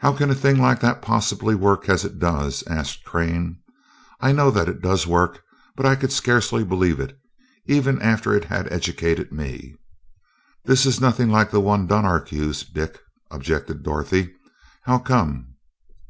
"How 0.00 0.12
can 0.12 0.28
a 0.28 0.34
thing 0.34 0.58
like 0.58 0.80
that 0.80 1.00
possibly 1.00 1.54
work 1.54 1.88
as 1.88 2.04
it 2.04 2.18
does?" 2.18 2.62
asked 2.66 3.04
Crane. 3.04 3.56
"I 4.20 4.32
know 4.32 4.50
that 4.50 4.68
it 4.68 4.82
does 4.82 5.06
work, 5.06 5.42
but 5.76 5.86
I 5.86 5.96
could 5.96 6.12
scarcely 6.12 6.62
believe 6.62 7.00
it, 7.00 7.18
even 7.64 8.02
after 8.02 8.34
it 8.34 8.44
had 8.44 8.70
educated 8.70 9.32
me." 9.32 9.76
"That 10.66 10.84
is 10.84 11.00
nothing 11.00 11.30
like 11.30 11.50
the 11.52 11.60
one 11.60 11.86
Dunark 11.86 12.30
used, 12.30 12.74
Dick," 12.74 13.00
objected 13.30 13.82
Dorothy. 13.82 14.34
"How 14.82 14.98
come?" 14.98 15.54